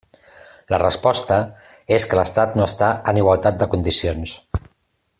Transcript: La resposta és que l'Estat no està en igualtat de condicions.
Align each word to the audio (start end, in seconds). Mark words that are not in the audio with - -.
La 0.73 0.79
resposta 0.83 1.37
és 1.97 2.07
que 2.13 2.19
l'Estat 2.21 2.57
no 2.61 2.67
està 2.71 2.91
en 3.13 3.23
igualtat 3.23 3.61
de 3.63 3.69
condicions. 3.75 4.37